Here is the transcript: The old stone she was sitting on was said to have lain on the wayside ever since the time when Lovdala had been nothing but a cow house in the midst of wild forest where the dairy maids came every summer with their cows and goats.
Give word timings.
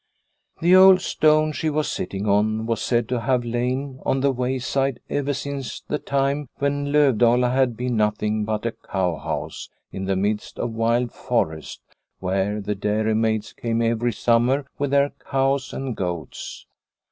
The 0.61 0.75
old 0.75 0.99
stone 0.99 1.51
she 1.51 1.69
was 1.69 1.87
sitting 1.87 2.25
on 2.27 2.65
was 2.65 2.81
said 2.81 3.07
to 3.09 3.19
have 3.19 3.45
lain 3.45 3.99
on 4.03 4.21
the 4.21 4.31
wayside 4.31 4.99
ever 5.11 5.31
since 5.31 5.81
the 5.81 5.99
time 5.99 6.49
when 6.57 6.91
Lovdala 6.91 7.51
had 7.51 7.77
been 7.77 7.97
nothing 7.97 8.43
but 8.43 8.65
a 8.65 8.71
cow 8.71 9.17
house 9.17 9.69
in 9.91 10.05
the 10.05 10.15
midst 10.15 10.57
of 10.57 10.71
wild 10.73 11.11
forest 11.11 11.83
where 12.17 12.59
the 12.61 12.73
dairy 12.73 13.13
maids 13.13 13.53
came 13.53 13.79
every 13.79 14.11
summer 14.11 14.65
with 14.79 14.89
their 14.89 15.11
cows 15.19 15.71
and 15.71 15.95
goats. 15.95 16.65